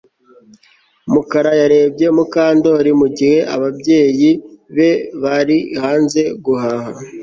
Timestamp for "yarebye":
1.61-2.07